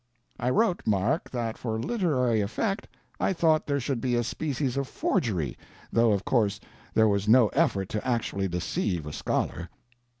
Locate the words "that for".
1.29-1.79